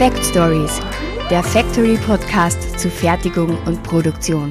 [0.00, 0.80] Fact Stories,
[1.28, 4.50] der Factory Podcast zu Fertigung und Produktion.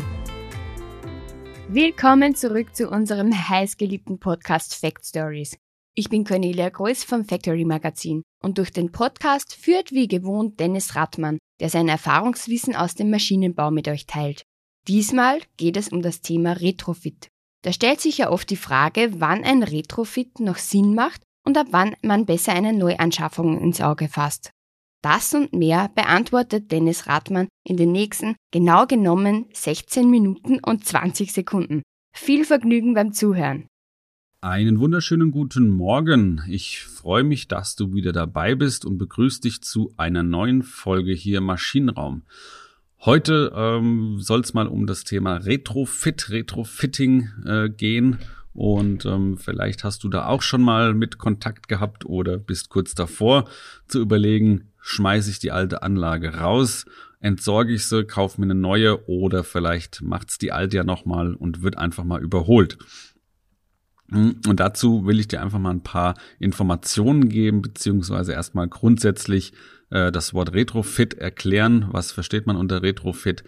[1.68, 5.58] Willkommen zurück zu unserem heißgeliebten Podcast Fact Stories.
[5.96, 10.96] Ich bin Cornelia Greuß vom Factory Magazin und durch den Podcast führt wie gewohnt Dennis
[10.96, 14.44] Rattmann, der sein Erfahrungswissen aus dem Maschinenbau mit euch teilt.
[14.88, 17.28] Diesmal geht es um das Thema Retrofit.
[17.64, 21.66] Da stellt sich ja oft die Frage, wann ein Retrofit noch Sinn macht und ab
[21.72, 24.52] wann man besser eine Neuanschaffung ins Auge fasst.
[25.02, 31.32] Das und mehr beantwortet Dennis Rathmann in den nächsten genau genommen 16 Minuten und 20
[31.32, 31.84] Sekunden.
[32.14, 33.66] Viel Vergnügen beim Zuhören.
[34.42, 36.42] Einen wunderschönen guten Morgen.
[36.50, 41.14] Ich freue mich, dass du wieder dabei bist und begrüße dich zu einer neuen Folge
[41.14, 42.24] hier Maschinenraum.
[43.00, 48.20] Heute ähm, soll es mal um das Thema Retrofit, Retrofitting äh, gehen.
[48.54, 52.96] Und ähm, vielleicht hast du da auch schon mal mit Kontakt gehabt oder bist kurz
[52.96, 53.48] davor
[53.88, 56.86] zu überlegen, schmeiße ich die alte Anlage raus,
[57.20, 61.62] entsorge ich sie, kaufe mir eine neue oder vielleicht macht's die alte ja nochmal und
[61.62, 62.78] wird einfach mal überholt.
[64.12, 69.54] Hm, und dazu will ich dir einfach mal ein paar Informationen geben, beziehungsweise erstmal grundsätzlich
[69.90, 71.88] äh, das Wort Retrofit erklären.
[71.92, 73.44] Was versteht man unter Retrofit?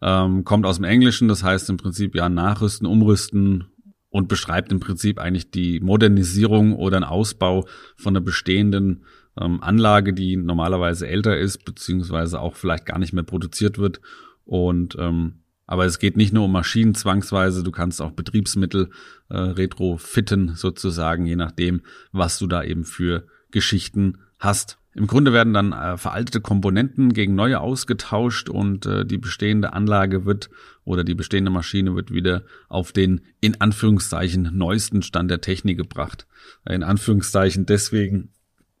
[0.00, 3.66] Ähm, kommt aus dem Englischen, das heißt im Prinzip ja nachrüsten, umrüsten
[4.10, 9.04] und beschreibt im Prinzip eigentlich die Modernisierung oder ein Ausbau von einer bestehenden
[9.40, 14.00] ähm, Anlage, die normalerweise älter ist, beziehungsweise auch vielleicht gar nicht mehr produziert wird.
[14.44, 18.90] Und ähm, aber es geht nicht nur um Maschinen zwangsweise, du kannst auch Betriebsmittel
[19.30, 24.78] äh, retrofitten sozusagen, je nachdem, was du da eben für Geschichten hast.
[24.94, 30.26] Im Grunde werden dann äh, veraltete Komponenten gegen neue ausgetauscht und äh, die bestehende Anlage
[30.26, 30.50] wird
[30.84, 36.26] oder die bestehende Maschine wird wieder auf den in Anführungszeichen neuesten Stand der Technik gebracht.
[36.68, 38.28] In Anführungszeichen deswegen,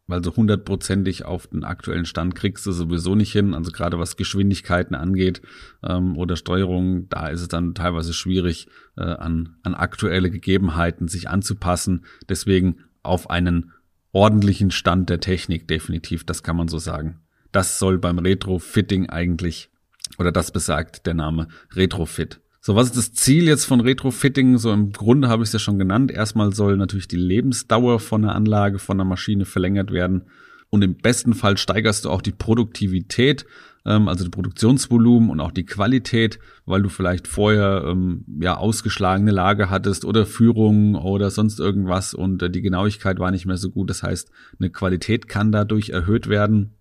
[0.06, 3.54] weil so hundertprozentig auf den aktuellen Stand kriegst du sowieso nicht hin.
[3.54, 5.42] Also gerade was Geschwindigkeiten angeht
[5.82, 11.28] ähm, oder Steuerung, da ist es dann teilweise schwierig, äh, an, an aktuelle Gegebenheiten sich
[11.28, 12.04] anzupassen.
[12.28, 13.72] Deswegen auf einen
[14.12, 17.20] ordentlichen Stand der Technik, definitiv, das kann man so sagen.
[17.50, 19.70] Das soll beim Retrofitting eigentlich,
[20.18, 22.41] oder das besagt der Name Retrofit.
[22.64, 24.56] So, was ist das Ziel jetzt von Retrofitting?
[24.56, 26.12] So im Grunde habe ich es ja schon genannt.
[26.12, 30.26] Erstmal soll natürlich die Lebensdauer von einer Anlage, von einer Maschine verlängert werden.
[30.70, 33.46] Und im besten Fall steigerst du auch die Produktivität,
[33.84, 39.32] ähm, also die Produktionsvolumen und auch die Qualität, weil du vielleicht vorher ähm, ja ausgeschlagene
[39.32, 43.70] Lage hattest oder Führung oder sonst irgendwas und äh, die Genauigkeit war nicht mehr so
[43.70, 43.90] gut.
[43.90, 44.30] Das heißt,
[44.60, 46.76] eine Qualität kann dadurch erhöht werden.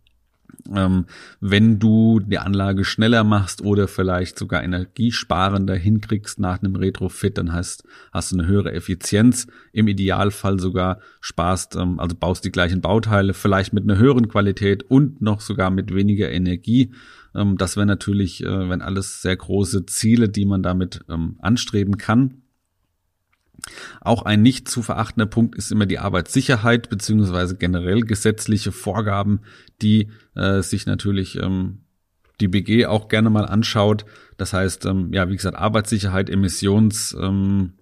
[0.74, 1.06] Ähm,
[1.40, 7.54] wenn du die Anlage schneller machst oder vielleicht sogar energiesparender hinkriegst nach einem Retrofit, dann
[7.54, 9.48] hast, hast du eine höhere Effizienz.
[9.74, 14.84] Im Idealfall sogar sparst, ähm, also baust die gleichen Bauteile, vielleicht mit einer höheren Qualität
[14.84, 16.92] und noch sogar mit weniger Energie.
[17.36, 21.02] Ähm, das wäre natürlich, äh, wenn alles sehr große Ziele, die man damit
[21.40, 22.41] anstreben kann.
[24.02, 29.42] Auch ein nicht zu verachtender Punkt ist immer die Arbeitssicherheit beziehungsweise generell gesetzliche Vorgaben,
[29.82, 31.80] die äh, sich natürlich ähm,
[32.40, 34.06] die BG auch gerne mal anschaut.
[34.38, 37.74] Das heißt, ähm, ja, wie gesagt, Arbeitssicherheit, Emissionswerte,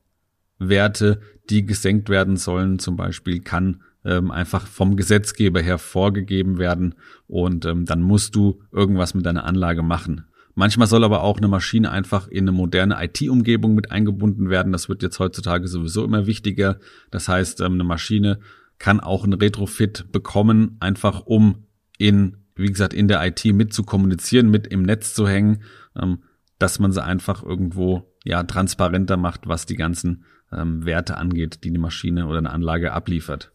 [0.59, 1.17] ähm,
[1.50, 6.95] die gesenkt werden sollen, zum Beispiel, kann ähm, einfach vom Gesetzgeber her vorgegeben werden
[7.27, 10.25] und ähm, dann musst du irgendwas mit deiner Anlage machen.
[10.59, 14.73] Manchmal soll aber auch eine Maschine einfach in eine moderne IT-Umgebung mit eingebunden werden.
[14.73, 16.81] Das wird jetzt heutzutage sowieso immer wichtiger.
[17.11, 18.41] Das heißt, ähm, eine Maschine
[18.77, 21.63] kann auch ein Retrofit bekommen, einfach um
[21.97, 25.63] in, wie gesagt, in der IT mit zu kommunizieren, mit im Netz zu hängen,
[25.95, 26.23] ähm,
[26.57, 31.71] dass man sie einfach irgendwo ja transparenter macht, was die ganzen ähm, Werte angeht, die
[31.71, 33.53] die Maschine oder eine Anlage abliefert.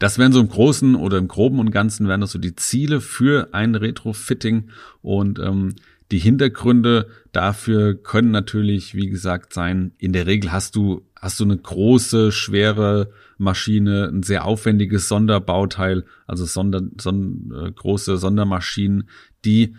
[0.00, 3.00] Das wären so im Großen oder im Groben und Ganzen wären das so die Ziele
[3.00, 5.76] für ein Retrofitting und ähm,
[6.10, 9.92] die Hintergründe dafür können natürlich, wie gesagt, sein.
[9.98, 16.04] In der Regel hast du, hast du eine große, schwere Maschine, ein sehr aufwendiges Sonderbauteil,
[16.26, 19.08] also Sonder, son, äh, große Sondermaschinen,
[19.44, 19.74] die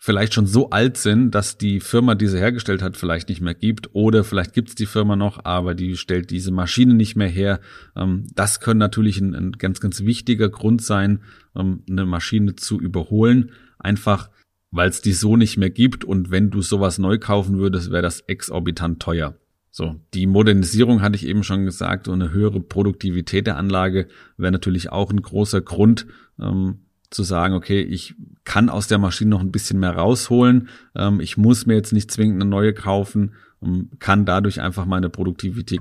[0.00, 3.54] vielleicht schon so alt sind, dass die Firma, die sie hergestellt hat, vielleicht nicht mehr
[3.54, 7.28] gibt oder vielleicht gibt es die Firma noch, aber die stellt diese Maschine nicht mehr
[7.28, 7.60] her.
[7.96, 11.20] Ähm, das können natürlich ein, ein ganz, ganz wichtiger Grund sein,
[11.56, 13.50] ähm, eine Maschine zu überholen.
[13.80, 14.30] Einfach
[14.70, 18.02] weil es die so nicht mehr gibt und wenn du sowas neu kaufen würdest, wäre
[18.02, 19.34] das exorbitant teuer.
[19.70, 24.52] So, die Modernisierung hatte ich eben schon gesagt und eine höhere Produktivität der Anlage wäre
[24.52, 26.06] natürlich auch ein großer Grund
[26.40, 26.80] ähm,
[27.10, 31.36] zu sagen, okay, ich kann aus der Maschine noch ein bisschen mehr rausholen, ähm, ich
[31.36, 35.80] muss mir jetzt nicht zwingend eine neue kaufen, ähm, kann dadurch einfach meine Produktivität,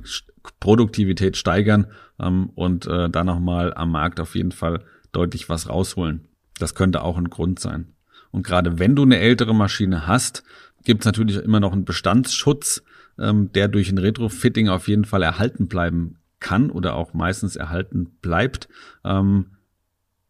[0.59, 1.87] Produktivität steigern
[2.19, 6.27] ähm, und äh, da nochmal am Markt auf jeden Fall deutlich was rausholen.
[6.59, 7.93] Das könnte auch ein Grund sein.
[8.31, 10.43] Und gerade wenn du eine ältere Maschine hast,
[10.83, 12.83] gibt es natürlich immer noch einen Bestandsschutz,
[13.19, 18.17] ähm, der durch ein Retrofitting auf jeden Fall erhalten bleiben kann oder auch meistens erhalten
[18.21, 18.67] bleibt.
[19.03, 19.47] Ähm,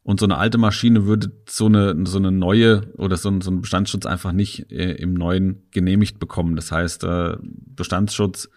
[0.03, 3.59] und so eine alte Maschine würde so eine, so eine neue oder so, so einen
[3.59, 6.55] Bestandsschutz einfach nicht äh, im neuen genehmigt bekommen.
[6.55, 8.49] Das heißt, äh, Bestandsschutz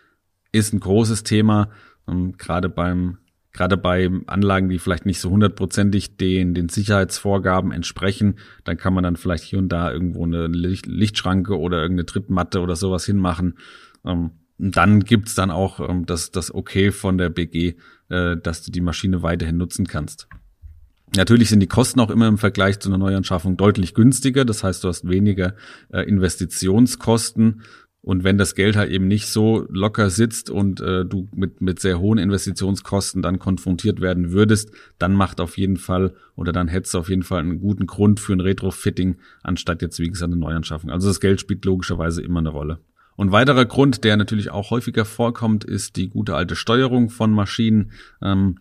[0.52, 1.70] ist ein großes Thema,
[2.06, 3.18] ähm, gerade beim
[3.52, 9.04] gerade bei Anlagen, die vielleicht nicht so hundertprozentig den, den Sicherheitsvorgaben entsprechen, dann kann man
[9.04, 13.58] dann vielleicht hier und da irgendwo eine Licht, Lichtschranke oder irgendeine Trittmatte oder sowas hinmachen.
[14.04, 17.76] Ähm, dann gibt's dann auch ähm, das, das Okay von der BG,
[18.08, 20.28] äh, dass du die Maschine weiterhin nutzen kannst.
[21.16, 24.44] Natürlich sind die Kosten auch immer im Vergleich zu einer Neuanschaffung deutlich günstiger.
[24.44, 25.54] Das heißt, du hast weniger
[25.92, 27.62] äh, Investitionskosten.
[28.02, 31.80] Und wenn das Geld halt eben nicht so locker sitzt und äh, du mit, mit
[31.80, 36.94] sehr hohen Investitionskosten dann konfrontiert werden würdest, dann macht auf jeden Fall oder dann hättest
[36.94, 40.40] du auf jeden Fall einen guten Grund für ein Retrofitting, anstatt jetzt, wie gesagt, eine
[40.40, 40.90] Neuanschaffung.
[40.90, 42.78] Also das Geld spielt logischerweise immer eine Rolle.
[43.16, 47.92] Und weiterer Grund, der natürlich auch häufiger vorkommt, ist die gute alte Steuerung von Maschinen.
[48.22, 48.60] Ähm,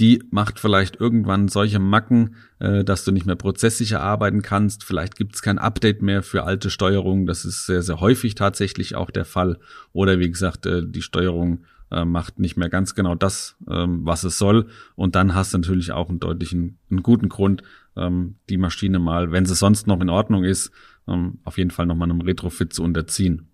[0.00, 4.82] die macht vielleicht irgendwann solche Macken, äh, dass du nicht mehr prozesssicher arbeiten kannst.
[4.82, 7.26] Vielleicht gibt es kein Update mehr für alte Steuerungen.
[7.26, 9.58] Das ist sehr, sehr häufig tatsächlich auch der Fall.
[9.92, 14.24] Oder wie gesagt, äh, die Steuerung äh, macht nicht mehr ganz genau das, ähm, was
[14.24, 14.68] es soll.
[14.94, 17.62] Und dann hast du natürlich auch einen deutlichen, einen guten Grund,
[17.94, 20.70] ähm, die Maschine mal, wenn sie sonst noch in Ordnung ist,
[21.06, 23.49] ähm, auf jeden Fall nochmal einem Retrofit zu unterziehen.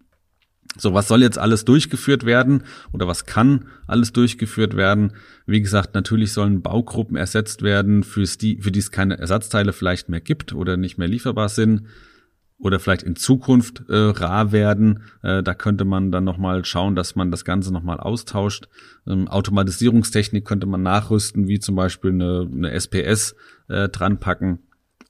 [0.78, 5.12] So, was soll jetzt alles durchgeführt werden oder was kann alles durchgeführt werden?
[5.46, 10.08] Wie gesagt, natürlich sollen Baugruppen ersetzt werden, für's die, für die es keine Ersatzteile vielleicht
[10.08, 11.86] mehr gibt oder nicht mehr lieferbar sind
[12.58, 15.02] oder vielleicht in Zukunft äh, rar werden.
[15.22, 18.68] Äh, da könnte man dann nochmal schauen, dass man das Ganze nochmal austauscht.
[19.06, 23.34] Ähm, Automatisierungstechnik könnte man nachrüsten, wie zum Beispiel eine, eine SPS
[23.68, 24.60] äh, dranpacken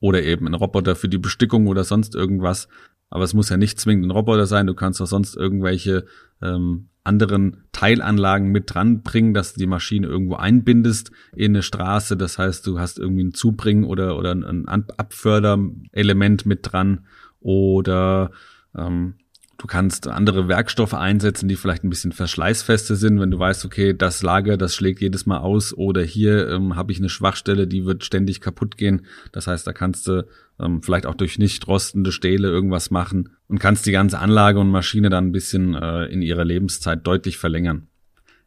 [0.00, 2.68] oder eben ein Roboter für die Bestückung oder sonst irgendwas.
[3.10, 4.66] Aber es muss ja nicht zwingend ein Roboter sein.
[4.66, 6.06] Du kannst auch sonst irgendwelche
[6.42, 12.16] ähm, anderen Teilanlagen mit dran bringen, dass du die Maschine irgendwo einbindest in eine Straße.
[12.16, 17.06] Das heißt, du hast irgendwie ein Zubringen oder, oder ein Abförderelement mit dran
[17.40, 18.32] oder
[18.76, 19.14] ähm,
[19.58, 23.94] Du kannst andere Werkstoffe einsetzen, die vielleicht ein bisschen verschleißfester sind, wenn du weißt, okay,
[23.96, 27.86] das Lager, das schlägt jedes Mal aus oder hier ähm, habe ich eine Schwachstelle, die
[27.86, 29.06] wird ständig kaputt gehen.
[29.32, 30.26] Das heißt, da kannst du
[30.60, 34.70] ähm, vielleicht auch durch nicht rostende Stähle irgendwas machen und kannst die ganze Anlage und
[34.70, 37.86] Maschine dann ein bisschen äh, in ihrer Lebenszeit deutlich verlängern.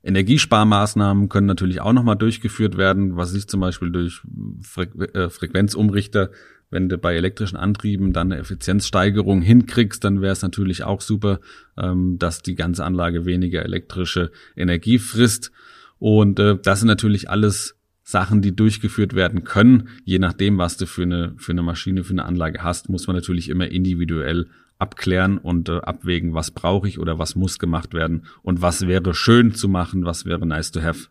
[0.04, 4.22] Energiesparmaßnahmen können natürlich auch nochmal durchgeführt werden, was ich zum Beispiel durch
[4.62, 4.84] Fre
[5.14, 6.30] äh, Frequenzumrichter
[6.70, 11.40] wenn du bei elektrischen Antrieben dann eine Effizienzsteigerung hinkriegst, dann wäre es natürlich auch super,
[11.78, 15.52] ähm, dass die ganze Anlage weniger elektrische Energie frisst.
[15.98, 19.90] Und äh, das sind natürlich alles Sachen, die durchgeführt werden können.
[20.04, 23.16] Je nachdem, was du für eine, für eine Maschine, für eine Anlage hast, muss man
[23.16, 24.48] natürlich immer individuell
[24.80, 29.14] abklären und äh, abwägen, was brauche ich oder was muss gemacht werden und was wäre
[29.14, 31.10] schön zu machen, was wäre nice to have.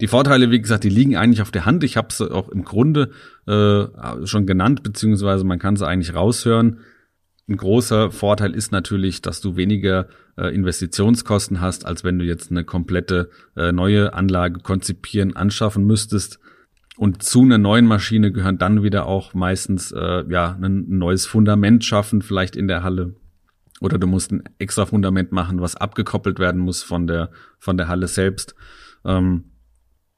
[0.00, 1.84] Die Vorteile, wie gesagt, die liegen eigentlich auf der Hand.
[1.84, 3.10] Ich habe es auch im Grunde
[3.46, 6.80] äh, schon genannt, beziehungsweise man kann sie eigentlich raushören.
[7.48, 12.50] Ein großer Vorteil ist natürlich, dass du weniger äh, Investitionskosten hast, als wenn du jetzt
[12.50, 16.40] eine komplette äh, neue Anlage konzipieren, anschaffen müsstest.
[16.96, 21.84] Und zu einer neuen Maschine gehören dann wieder auch meistens äh, ja ein neues Fundament
[21.84, 23.14] schaffen, vielleicht in der Halle.
[23.80, 27.88] Oder du musst ein extra Fundament machen, was abgekoppelt werden muss von der von der
[27.88, 28.54] Halle selbst.
[29.04, 29.50] Ähm,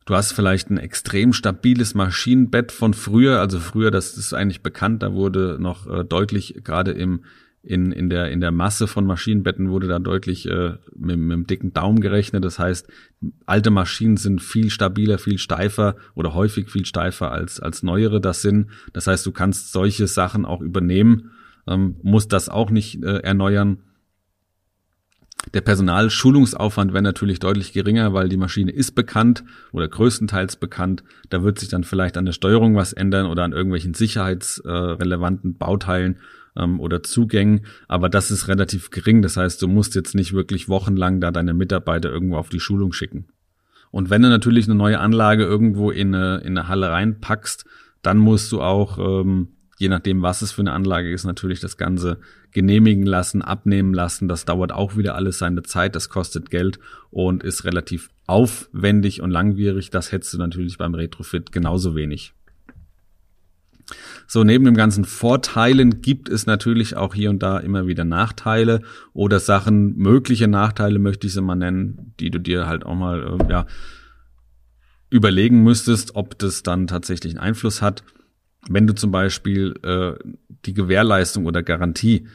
[0.06, 5.02] Du hast vielleicht ein extrem stabiles Maschinenbett von früher, also früher, das ist eigentlich bekannt,
[5.02, 7.24] da wurde noch äh, deutlich, gerade im
[7.66, 11.46] in, in, der, in der Masse von Maschinenbetten wurde da deutlich äh, mit, mit dem
[11.48, 12.44] dicken Daumen gerechnet.
[12.44, 12.88] Das heißt,
[13.44, 18.40] alte Maschinen sind viel stabiler, viel steifer oder häufig viel steifer als, als neuere das
[18.40, 18.68] sind.
[18.92, 21.32] Das heißt, du kannst solche Sachen auch übernehmen,
[21.66, 23.78] ähm, musst das auch nicht äh, erneuern.
[25.54, 31.04] Der Personalschulungsaufwand wäre natürlich deutlich geringer, weil die Maschine ist bekannt oder größtenteils bekannt.
[31.30, 36.18] Da wird sich dann vielleicht an der Steuerung was ändern oder an irgendwelchen sicherheitsrelevanten Bauteilen
[36.56, 37.66] ähm, oder Zugängen.
[37.86, 39.22] Aber das ist relativ gering.
[39.22, 42.92] Das heißt, du musst jetzt nicht wirklich wochenlang da deine Mitarbeiter irgendwo auf die Schulung
[42.92, 43.26] schicken.
[43.90, 47.64] Und wenn du natürlich eine neue Anlage irgendwo in eine, in eine Halle reinpackst,
[48.02, 51.76] dann musst du auch ähm, je nachdem, was es für eine Anlage ist, natürlich das
[51.76, 52.18] Ganze
[52.52, 54.28] genehmigen lassen, abnehmen lassen.
[54.28, 56.78] Das dauert auch wieder alles seine Zeit, das kostet Geld
[57.10, 59.90] und ist relativ aufwendig und langwierig.
[59.90, 62.32] Das hättest du natürlich beim Retrofit genauso wenig.
[64.26, 68.80] So, neben dem ganzen Vorteilen gibt es natürlich auch hier und da immer wieder Nachteile
[69.12, 73.38] oder Sachen, mögliche Nachteile möchte ich sie mal nennen, die du dir halt auch mal,
[73.40, 73.66] äh, ja,
[75.08, 78.02] überlegen müsstest, ob das dann tatsächlich einen Einfluss hat.
[78.68, 80.12] Wenn du zum Beispiel äh,
[80.64, 82.26] die Gewährleistung oder Garantie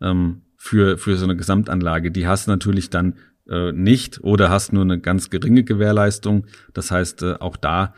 [0.00, 3.14] ähm, für, für so eine Gesamtanlage, die hast du natürlich dann
[3.48, 6.46] äh, nicht oder hast nur eine ganz geringe Gewährleistung.
[6.74, 7.94] Das heißt, äh, auch da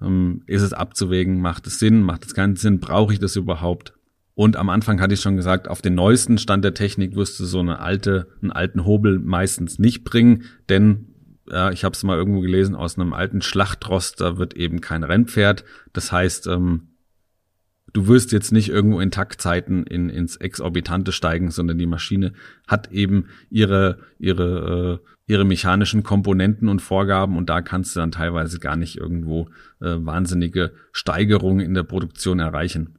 [0.00, 3.94] ähm, ist es abzuwägen, macht es Sinn, macht es keinen Sinn, brauche ich das überhaupt?
[4.34, 7.44] Und am Anfang hatte ich schon gesagt, auf den neuesten Stand der Technik wirst du
[7.44, 11.08] so eine alte, einen alten Hobel meistens nicht bringen, denn
[11.50, 15.02] ja, ich habe es mal irgendwo gelesen, aus einem alten Schlachtrost, da wird eben kein
[15.02, 15.64] Rennpferd.
[15.92, 16.91] Das heißt, ähm,
[17.92, 22.32] du wirst jetzt nicht irgendwo in Taktzeiten in, ins Exorbitante steigen, sondern die Maschine
[22.66, 28.12] hat eben ihre, ihre, äh, ihre mechanischen Komponenten und Vorgaben und da kannst du dann
[28.12, 29.48] teilweise gar nicht irgendwo
[29.80, 32.98] äh, wahnsinnige Steigerungen in der Produktion erreichen.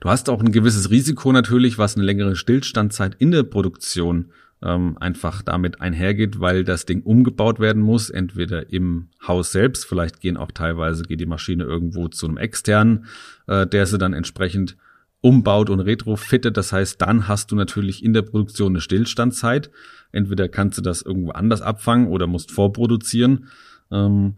[0.00, 4.30] Du hast auch ein gewisses Risiko natürlich, was eine längere Stillstandzeit in der Produktion
[4.64, 10.20] ähm, einfach damit einhergeht, weil das Ding umgebaut werden muss, entweder im Haus selbst, vielleicht
[10.20, 13.04] gehen auch teilweise, geht die Maschine irgendwo zu einem externen,
[13.46, 14.76] äh, der sie dann entsprechend
[15.20, 16.56] umbaut und retrofittet.
[16.56, 19.70] Das heißt, dann hast du natürlich in der Produktion eine Stillstandzeit.
[20.12, 23.48] Entweder kannst du das irgendwo anders abfangen oder musst vorproduzieren.
[23.90, 24.36] Ähm,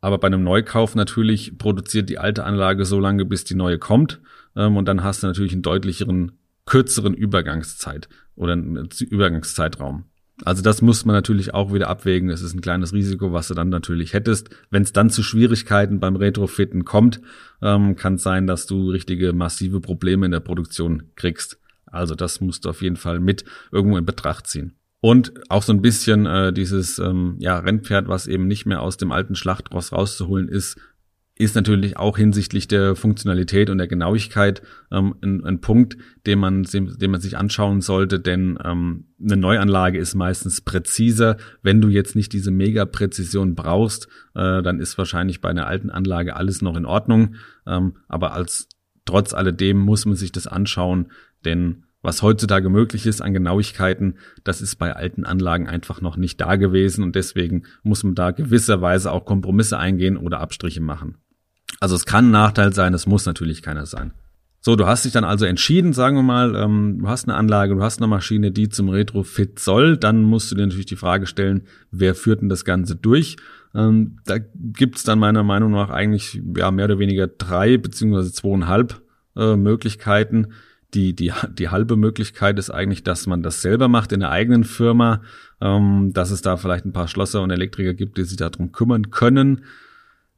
[0.00, 4.20] aber bei einem Neukauf natürlich produziert die alte Anlage so lange, bis die neue kommt.
[4.54, 6.32] Ähm, und dann hast du natürlich einen deutlicheren
[6.66, 10.04] kürzeren Übergangszeit oder einen Übergangszeitraum.
[10.44, 12.28] Also das muss man natürlich auch wieder abwägen.
[12.28, 14.50] Das ist ein kleines Risiko, was du dann natürlich hättest.
[14.70, 17.22] Wenn es dann zu Schwierigkeiten beim Retrofitten kommt,
[17.62, 21.58] ähm, kann es sein, dass du richtige massive Probleme in der Produktion kriegst.
[21.86, 24.76] Also das musst du auf jeden Fall mit irgendwo in Betracht ziehen.
[25.00, 28.96] Und auch so ein bisschen äh, dieses ähm, ja, Rennpferd, was eben nicht mehr aus
[28.96, 30.78] dem alten Schlachtross rauszuholen ist,
[31.38, 36.62] ist natürlich auch hinsichtlich der Funktionalität und der Genauigkeit ähm, ein, ein, Punkt, den man,
[36.62, 41.36] den man sich anschauen sollte, denn ähm, eine Neuanlage ist meistens präziser.
[41.62, 46.36] Wenn du jetzt nicht diese Mega-Präzision brauchst, äh, dann ist wahrscheinlich bei einer alten Anlage
[46.36, 47.34] alles noch in Ordnung.
[47.66, 48.68] Ähm, aber als
[49.04, 51.08] trotz alledem muss man sich das anschauen,
[51.44, 54.14] denn was heutzutage möglich ist an Genauigkeiten,
[54.44, 58.30] das ist bei alten Anlagen einfach noch nicht da gewesen und deswegen muss man da
[58.30, 61.18] gewisserweise auch Kompromisse eingehen oder Abstriche machen.
[61.80, 64.12] Also es kann ein Nachteil sein, es muss natürlich keiner sein.
[64.66, 67.76] So, du hast dich dann also entschieden, sagen wir mal, ähm, du hast eine Anlage,
[67.76, 71.26] du hast eine Maschine, die zum Retrofit soll, dann musst du dir natürlich die Frage
[71.26, 73.36] stellen, wer führt denn das Ganze durch?
[73.76, 79.00] Ähm, da gibt's dann meiner Meinung nach eigentlich ja mehr oder weniger drei beziehungsweise zweieinhalb
[79.36, 80.48] äh, Möglichkeiten.
[80.94, 84.64] Die, die, die halbe Möglichkeit ist eigentlich, dass man das selber macht in der eigenen
[84.64, 85.22] Firma,
[85.60, 89.10] ähm, dass es da vielleicht ein paar Schlosser und Elektriker gibt, die sich darum kümmern
[89.10, 89.62] können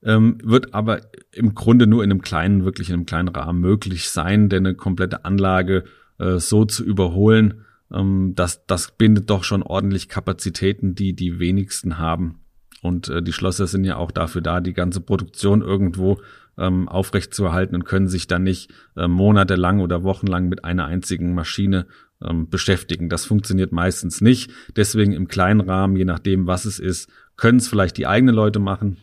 [0.02, 1.00] ähm, wird aber
[1.32, 4.74] im Grunde nur in einem kleinen, wirklich in einem kleinen Rahmen möglich sein, denn eine
[4.74, 5.84] komplette Anlage
[6.18, 11.98] äh, so zu überholen, ähm, das, das bindet doch schon ordentlich Kapazitäten, die die wenigsten
[11.98, 12.40] haben.
[12.82, 16.18] Und äh, die Schlosser sind ja auch dafür da, die ganze Produktion irgendwo
[16.56, 21.86] ähm, aufrechtzuerhalten und können sich dann nicht äh, monatelang oder wochenlang mit einer einzigen Maschine
[22.22, 23.08] ähm, beschäftigen.
[23.08, 24.50] Das funktioniert meistens nicht.
[24.76, 28.58] Deswegen im kleinen Rahmen, je nachdem, was es ist, können es vielleicht die eigenen Leute
[28.58, 28.96] machen,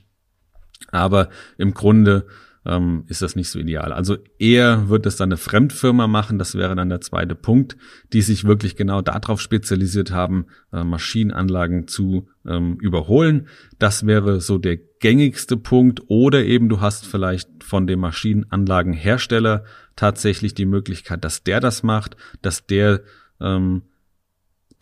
[0.91, 2.25] aber im Grunde
[2.65, 3.91] ähm, ist das nicht so ideal.
[3.91, 7.77] Also eher wird es dann eine Fremdfirma machen, das wäre dann der zweite Punkt,
[8.11, 13.47] die sich wirklich genau darauf spezialisiert haben, äh, Maschinenanlagen zu ähm, überholen.
[13.77, 16.01] Das wäre so der gängigste Punkt.
[16.07, 19.63] Oder eben du hast vielleicht von dem Maschinenanlagenhersteller
[19.95, 23.01] tatsächlich die Möglichkeit, dass der das macht, dass der
[23.39, 23.83] ähm,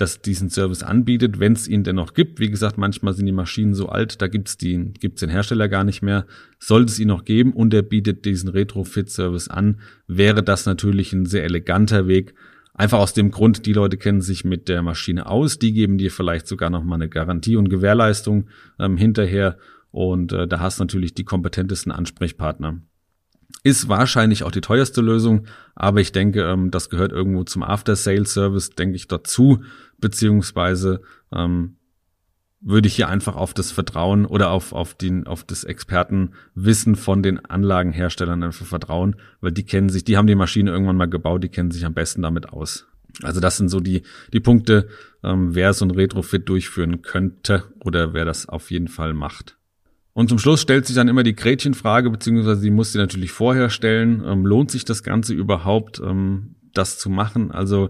[0.03, 2.39] das diesen Service anbietet, wenn es ihn denn noch gibt.
[2.39, 5.83] Wie gesagt, manchmal sind die Maschinen so alt, da gibt's den, gibt's den Hersteller gar
[5.83, 6.25] nicht mehr.
[6.59, 11.25] Sollte es ihn noch geben und er bietet diesen Retrofit-Service an, wäre das natürlich ein
[11.25, 12.33] sehr eleganter Weg.
[12.73, 16.11] Einfach aus dem Grund, die Leute kennen sich mit der Maschine aus, die geben dir
[16.11, 19.57] vielleicht sogar noch mal eine Garantie und Gewährleistung ähm, hinterher
[19.91, 22.81] und äh, da hast du natürlich die kompetentesten Ansprechpartner.
[23.61, 25.45] Ist wahrscheinlich auch die teuerste Lösung,
[25.75, 29.63] aber ich denke, ähm, das gehört irgendwo zum After-Sales-Service, denke ich, dazu,
[29.99, 31.77] beziehungsweise ähm,
[32.65, 37.21] würde ich hier einfach auf das Vertrauen oder auf, auf, den, auf das Expertenwissen von
[37.21, 41.43] den Anlagenherstellern einfach vertrauen, weil die kennen sich, die haben die Maschine irgendwann mal gebaut,
[41.43, 42.87] die kennen sich am besten damit aus.
[43.21, 44.87] Also das sind so die, die Punkte,
[45.23, 49.57] ähm, wer so ein Retrofit durchführen könnte oder wer das auf jeden Fall macht.
[50.13, 53.69] Und zum Schluss stellt sich dann immer die Gretchenfrage, beziehungsweise sie muss sie natürlich vorher
[53.69, 57.51] stellen, ähm, lohnt sich das Ganze überhaupt, ähm, das zu machen?
[57.51, 57.89] Also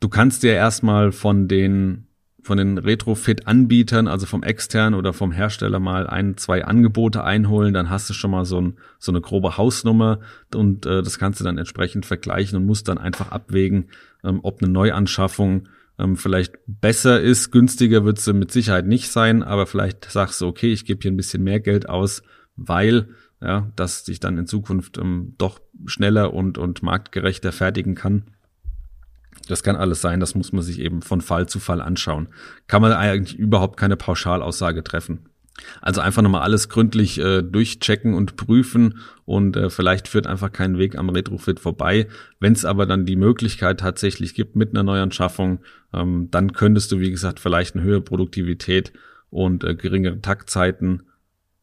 [0.00, 2.06] du kannst dir erstmal von den
[2.46, 7.90] von den Retrofit-Anbietern, also vom externen oder vom Hersteller mal ein, zwei Angebote einholen, dann
[7.90, 10.20] hast du schon mal so, ein, so eine grobe Hausnummer
[10.54, 13.88] und äh, das kannst du dann entsprechend vergleichen und musst dann einfach abwägen,
[14.22, 17.50] ähm, ob eine Neuanschaffung ähm, vielleicht besser ist.
[17.50, 21.10] Günstiger wird es mit Sicherheit nicht sein, aber vielleicht sagst du, okay, ich gebe hier
[21.10, 22.22] ein bisschen mehr Geld aus,
[22.56, 23.08] weil
[23.40, 28.24] ja, das sich dann in Zukunft ähm, doch schneller und, und marktgerechter fertigen kann.
[29.48, 32.28] Das kann alles sein, das muss man sich eben von Fall zu Fall anschauen.
[32.66, 35.28] Kann man eigentlich überhaupt keine Pauschalaussage treffen.
[35.80, 40.78] Also einfach nochmal alles gründlich äh, durchchecken und prüfen und äh, vielleicht führt einfach kein
[40.78, 42.08] Weg am Retrofit vorbei.
[42.40, 45.60] Wenn es aber dann die Möglichkeit tatsächlich gibt mit einer Neuanschaffung,
[45.92, 48.92] ähm, dann könntest du, wie gesagt, vielleicht eine höhere Produktivität
[49.30, 51.04] und äh, geringere Taktzeiten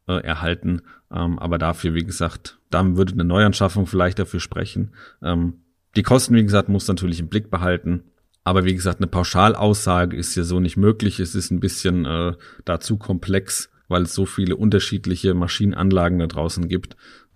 [0.07, 0.81] äh, erhalten.
[1.11, 4.91] Ähm, aber dafür, wie gesagt, dann würde eine Neuanschaffung vielleicht dafür sprechen.
[5.21, 5.61] Ähm,
[5.95, 8.03] die Kosten, wie gesagt, muss natürlich im Blick behalten.
[8.43, 11.19] Aber wie gesagt, eine Pauschalaussage ist hier so nicht möglich.
[11.19, 12.33] Es ist ein bisschen äh,
[12.65, 16.95] dazu komplex, weil es so viele unterschiedliche Maschinenanlagen da draußen gibt.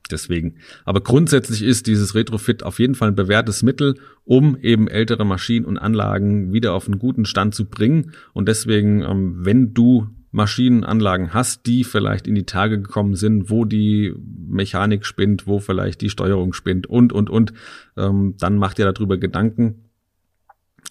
[0.09, 0.55] Deswegen.
[0.85, 5.65] Aber grundsätzlich ist dieses Retrofit auf jeden Fall ein bewährtes Mittel, um eben ältere Maschinen
[5.65, 8.13] und Anlagen wieder auf einen guten Stand zu bringen.
[8.33, 13.65] Und deswegen, ähm, wenn du Maschinenanlagen hast, die vielleicht in die Tage gekommen sind, wo
[13.65, 14.13] die
[14.47, 17.53] Mechanik spinnt, wo vielleicht die Steuerung spinnt und, und, und,
[17.95, 19.86] ähm, dann macht ihr darüber Gedanken.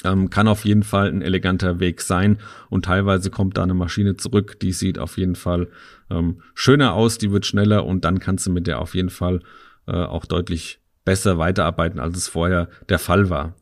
[0.04, 2.38] Ähm, kann auf jeden Fall ein eleganter Weg sein
[2.68, 5.68] und teilweise kommt da eine Maschine zurück, die sieht auf jeden Fall
[6.10, 9.40] ähm, schöner aus, die wird schneller und dann kannst du mit der auf jeden Fall
[9.86, 13.54] äh, auch deutlich besser weiterarbeiten, als es vorher der Fall war.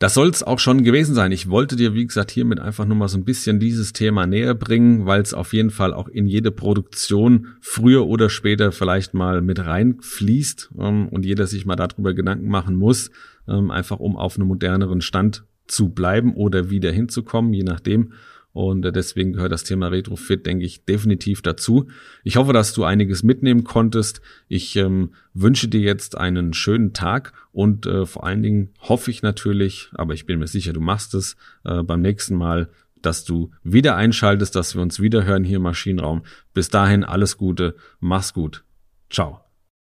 [0.00, 1.30] Das soll es auch schon gewesen sein.
[1.30, 4.54] Ich wollte dir, wie gesagt, hiermit einfach nur mal so ein bisschen dieses Thema näher
[4.54, 9.42] bringen, weil es auf jeden Fall auch in jede Produktion früher oder später vielleicht mal
[9.42, 13.10] mit reinfließt ähm, und jeder sich mal darüber Gedanken machen muss,
[13.50, 18.12] ähm, einfach um auf einem moderneren Stand zu bleiben oder wieder hinzukommen, je nachdem.
[18.52, 21.88] Und äh, deswegen gehört das Thema Retrofit, denke ich, definitiv dazu.
[22.24, 24.20] Ich hoffe, dass du einiges mitnehmen konntest.
[24.48, 29.22] Ich ähm, wünsche dir jetzt einen schönen Tag und äh, vor allen Dingen hoffe ich
[29.22, 32.70] natürlich, aber ich bin mir sicher, du machst es äh, beim nächsten Mal,
[33.02, 36.22] dass du wieder einschaltest, dass wir uns wieder hören hier im Maschinenraum.
[36.52, 38.64] Bis dahin alles Gute, mach's gut.
[39.10, 39.40] Ciao.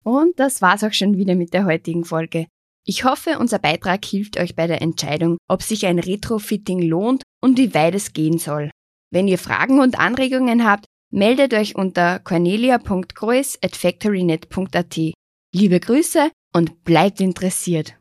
[0.04, 2.48] Und das war's auch schon wieder mit der heutigen Folge.
[2.86, 7.58] Ich hoffe, unser Beitrag hilft euch bei der Entscheidung, ob sich ein Retrofitting lohnt und
[7.58, 8.72] wie weit es gehen soll.
[9.12, 15.00] Wenn ihr Fragen und Anregungen habt, meldet euch unter cornelia.groß at factorynet.at.
[15.56, 17.96] Liebe Grüße und bleibt interessiert.